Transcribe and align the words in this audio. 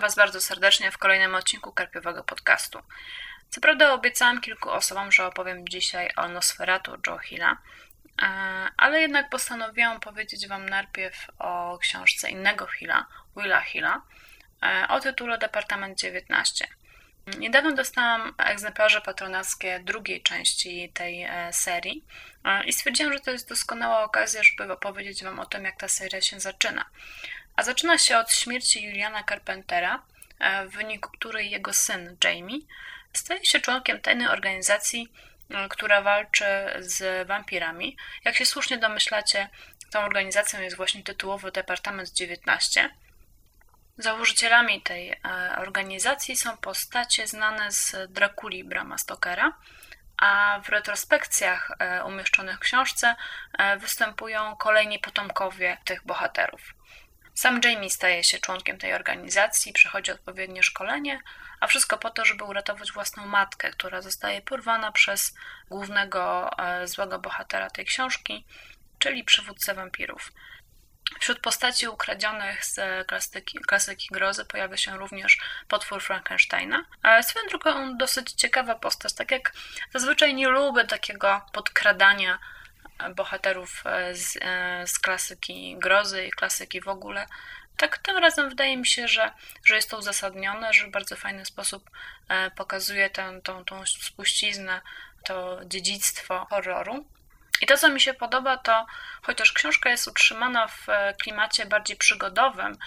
Was 0.00 0.14
bardzo 0.14 0.40
serdecznie 0.40 0.90
w 0.90 0.98
kolejnym 0.98 1.34
odcinku 1.34 1.72
Karpiowego 1.72 2.24
Podcastu. 2.24 2.78
Co 3.50 3.60
prawda 3.60 3.92
obiecałam 3.92 4.40
kilku 4.40 4.70
osobom, 4.70 5.12
że 5.12 5.26
opowiem 5.26 5.68
dzisiaj 5.68 6.10
o 6.16 6.28
Nosferatu 6.28 6.92
Joe 7.06 7.18
Hilla, 7.18 7.56
e, 8.22 8.26
ale 8.76 9.00
jednak 9.00 9.30
postanowiłam 9.30 10.00
powiedzieć 10.00 10.48
Wam 10.48 10.68
najpierw 10.68 11.26
o 11.38 11.78
książce 11.78 12.30
innego 12.30 12.66
Hilla, 12.66 13.06
Willa 13.36 13.60
Hilla, 13.60 14.02
e, 14.62 14.88
o 14.88 15.00
tytule 15.00 15.38
Departament 15.38 15.98
19. 15.98 16.66
Niedawno 17.38 17.72
dostałam 17.72 18.34
egzemplarze 18.38 19.00
patronackie 19.00 19.80
drugiej 19.80 20.22
części 20.22 20.92
tej 20.94 21.22
e, 21.22 21.52
serii 21.52 22.04
i 22.66 22.72
stwierdziłam, 22.72 23.12
że 23.12 23.20
to 23.20 23.30
jest 23.30 23.48
doskonała 23.48 24.04
okazja, 24.04 24.42
żeby 24.42 24.72
opowiedzieć 24.72 25.24
Wam 25.24 25.38
o 25.38 25.46
tym, 25.46 25.64
jak 25.64 25.76
ta 25.76 25.88
seria 25.88 26.20
się 26.20 26.40
zaczyna. 26.40 26.84
A 27.56 27.62
zaczyna 27.62 27.98
się 27.98 28.18
od 28.18 28.32
śmierci 28.32 28.84
Juliana 28.84 29.24
Carpentera, 29.24 30.02
e, 30.38 30.66
w 30.66 30.70
wyniku 30.70 31.10
której 31.10 31.50
jego 31.50 31.72
syn 31.72 32.16
Jamie 32.24 32.58
staje 33.12 33.44
się 33.44 33.60
członkiem 33.60 34.00
tajnej 34.00 34.28
organizacji, 34.28 35.12
e, 35.50 35.68
która 35.68 36.02
walczy 36.02 36.44
z 36.78 37.28
wampirami. 37.28 37.96
Jak 38.24 38.36
się 38.36 38.46
słusznie 38.46 38.78
domyślacie, 38.78 39.48
tą 39.90 40.00
organizacją 40.00 40.60
jest 40.60 40.76
właśnie 40.76 41.02
tytułowy 41.02 41.52
Departament 41.52 42.10
19. 42.10 42.90
Założycielami 43.98 44.82
tej 44.82 45.10
e, 45.10 45.18
organizacji 45.58 46.36
są 46.36 46.56
postacie 46.56 47.26
znane 47.26 47.72
z 47.72 47.96
Drakuli 48.12 48.64
Brama 48.64 48.98
Stokera, 48.98 49.52
a 50.22 50.60
w 50.64 50.68
retrospekcjach 50.68 51.70
umieszczonych 52.06 52.56
w 52.56 52.60
książce 52.60 53.16
występują 53.78 54.56
kolejni 54.56 54.98
potomkowie 54.98 55.78
tych 55.84 56.06
bohaterów. 56.06 56.74
Sam 57.34 57.60
Jamie 57.64 57.90
staje 57.90 58.24
się 58.24 58.38
członkiem 58.38 58.78
tej 58.78 58.94
organizacji, 58.94 59.72
przechodzi 59.72 60.12
odpowiednie 60.12 60.62
szkolenie, 60.62 61.20
a 61.60 61.66
wszystko 61.66 61.98
po 61.98 62.10
to, 62.10 62.24
żeby 62.24 62.44
uratować 62.44 62.92
własną 62.92 63.26
matkę, 63.26 63.70
która 63.70 64.02
zostaje 64.02 64.42
porwana 64.42 64.92
przez 64.92 65.34
głównego 65.70 66.50
e, 66.58 66.88
złego 66.88 67.18
bohatera 67.18 67.70
tej 67.70 67.84
książki, 67.84 68.44
czyli 68.98 69.24
przywódcę 69.24 69.74
wampirów. 69.74 70.32
Wśród 71.20 71.40
postaci 71.40 71.88
ukradzionych 71.88 72.64
z 72.64 73.06
klasyki, 73.06 73.58
klasyki 73.58 74.08
grozy 74.10 74.44
pojawia 74.44 74.76
się 74.76 74.98
również 74.98 75.38
potwór 75.68 76.02
Frankensteina. 76.02 76.84
Swoją 77.22 77.46
drogą 77.46 77.96
dosyć 77.96 78.32
ciekawa 78.32 78.74
postać, 78.74 79.12
tak 79.14 79.30
jak 79.30 79.52
zazwyczaj 79.92 80.34
nie 80.34 80.48
lubię 80.48 80.84
takiego 80.84 81.40
podkradania 81.52 82.38
bohaterów 83.08 83.82
e, 83.86 84.14
z, 84.14 84.38
e, 84.40 84.86
z 84.86 84.98
klasyki 84.98 85.76
grozy 85.78 86.26
i 86.26 86.30
klasyki 86.30 86.80
w 86.80 86.88
ogóle. 86.88 87.26
Tak 87.76 87.98
tym 87.98 88.18
razem 88.18 88.48
wydaje 88.48 88.76
mi 88.76 88.86
się, 88.86 89.08
że, 89.08 89.32
że 89.64 89.74
jest 89.74 89.90
to 89.90 89.98
uzasadnione, 89.98 90.72
że 90.72 90.86
w 90.86 90.90
bardzo 90.90 91.16
fajny 91.16 91.44
sposób 91.44 91.90
e, 92.28 92.50
pokazuje 92.50 93.10
tę, 93.10 93.40
tą, 93.44 93.64
tą 93.64 93.86
spuściznę, 93.86 94.80
to 95.24 95.60
dziedzictwo 95.64 96.46
horroru. 96.50 97.04
I 97.60 97.66
to, 97.66 97.76
co 97.76 97.88
mi 97.88 98.00
się 98.00 98.14
podoba, 98.14 98.56
to 98.56 98.86
chociaż 99.22 99.52
książka 99.52 99.90
jest 99.90 100.08
utrzymana 100.08 100.68
w 100.68 100.86
klimacie 101.22 101.66
bardziej 101.66 101.96
przygodowym, 101.96 102.78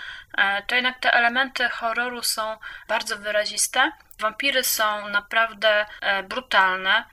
to 0.67 0.75
jednak 0.75 0.99
te 0.99 1.13
elementy 1.13 1.69
horroru 1.69 2.23
są 2.23 2.57
bardzo 2.87 3.17
wyraziste. 3.17 3.91
Wampiry 4.19 4.63
są 4.63 5.09
naprawdę 5.09 5.85
brutalne. 6.23 7.03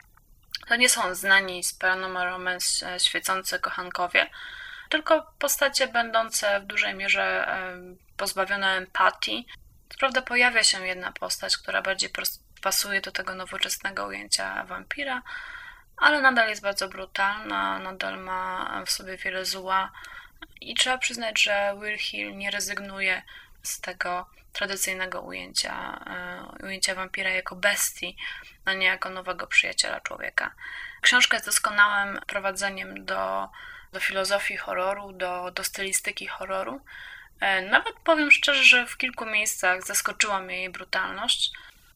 To 0.71 0.75
nie 0.75 0.89
są 0.89 1.15
znani 1.15 1.63
z 1.63 1.73
Paranormal 1.73 2.27
Romance 2.27 2.99
świecące 2.99 3.59
kochankowie, 3.59 4.29
tylko 4.89 5.33
postacie 5.39 5.87
będące 5.87 6.59
w 6.59 6.65
dużej 6.65 6.95
mierze 6.95 7.47
pozbawione 8.17 8.77
empatii. 8.77 9.47
Prawda 9.99 10.21
pojawia 10.21 10.63
się 10.63 10.87
jedna 10.87 11.11
postać, 11.11 11.57
która 11.57 11.81
bardziej 11.81 12.09
pasuje 12.61 13.01
do 13.01 13.11
tego 13.11 13.35
nowoczesnego 13.35 14.05
ujęcia 14.05 14.63
wampira, 14.63 15.21
ale 15.97 16.21
nadal 16.21 16.49
jest 16.49 16.61
bardzo 16.61 16.87
brutalna, 16.87 17.79
nadal 17.79 18.19
ma 18.19 18.83
w 18.85 18.91
sobie 18.91 19.17
wiele 19.17 19.45
zła 19.45 19.91
i 20.61 20.75
trzeba 20.75 20.97
przyznać, 20.97 21.41
że 21.41 21.75
Will 21.81 21.97
Hill 21.97 22.37
nie 22.37 22.51
rezygnuje 22.51 23.21
z 23.63 23.81
tego 23.81 24.25
tradycyjnego 24.53 25.21
ujęcia, 25.21 26.05
e, 26.07 26.65
ujęcia 26.65 26.95
wampira 26.95 27.29
jako 27.29 27.55
bestii, 27.55 28.17
a 28.65 28.73
nie 28.73 28.85
jako 28.85 29.09
nowego 29.09 29.47
przyjaciela 29.47 29.99
człowieka. 29.99 30.51
Książka 31.01 31.37
jest 31.37 31.45
doskonałym 31.45 32.19
prowadzeniem 32.27 33.05
do, 33.05 33.49
do 33.93 33.99
filozofii 33.99 34.57
horroru, 34.57 35.13
do, 35.13 35.51
do 35.51 35.63
stylistyki 35.63 36.27
horroru. 36.27 36.81
E, 37.39 37.61
nawet 37.61 37.93
powiem 38.03 38.31
szczerze, 38.31 38.63
że 38.63 38.85
w 38.85 38.97
kilku 38.97 39.25
miejscach 39.25 39.85
zaskoczyła 39.85 40.39
mnie 40.39 40.57
jej 40.57 40.69
brutalność. 40.69 41.51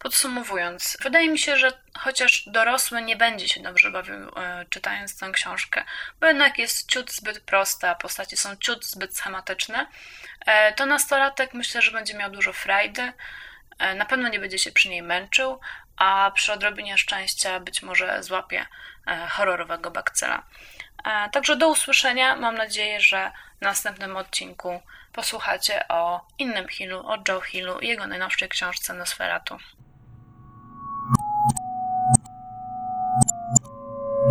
Podsumowując, 0.05 0.97
wydaje 1.01 1.29
mi 1.29 1.39
się, 1.39 1.57
że 1.57 1.71
chociaż 1.97 2.43
dorosły 2.47 3.01
nie 3.01 3.15
będzie 3.15 3.47
się 3.47 3.61
dobrze 3.61 3.91
bawił 3.91 4.15
e, 4.15 4.65
czytając 4.69 5.17
tę 5.17 5.31
książkę, 5.31 5.83
bo 6.19 6.27
jednak 6.27 6.57
jest 6.57 6.89
ciut 6.89 7.11
zbyt 7.11 7.39
prosta, 7.39 7.95
postacie 7.95 8.37
są 8.37 8.55
ciut 8.55 8.85
zbyt 8.85 9.17
schematyczne, 9.17 9.87
e, 10.45 10.73
to 10.73 10.85
nastolatek 10.85 11.53
myślę, 11.53 11.81
że 11.81 11.91
będzie 11.91 12.13
miał 12.13 12.31
dużo 12.31 12.53
frajdy, 12.53 13.13
e, 13.79 13.95
na 13.95 14.05
pewno 14.05 14.29
nie 14.29 14.39
będzie 14.39 14.59
się 14.59 14.71
przy 14.71 14.89
niej 14.89 15.01
męczył, 15.01 15.59
a 15.97 16.31
przy 16.35 16.53
odrobinie 16.53 16.97
szczęścia 16.97 17.59
być 17.59 17.81
może 17.81 18.23
złapie 18.23 18.65
horrorowego 19.29 19.91
bakcela. 19.91 20.43
E, 21.05 21.29
także 21.29 21.55
do 21.55 21.67
usłyszenia. 21.67 22.35
Mam 22.35 22.55
nadzieję, 22.55 23.01
że 23.01 23.31
w 23.57 23.61
następnym 23.61 24.17
odcinku 24.17 24.81
posłuchacie 25.13 25.87
o 25.87 26.27
innym 26.37 26.67
Hillu, 26.67 27.07
o 27.07 27.17
Joe 27.27 27.41
Hillu 27.41 27.79
i 27.79 27.87
jego 27.87 28.07
najnowszej 28.07 28.49
książce 28.49 28.93
Nosferatu. 28.93 29.57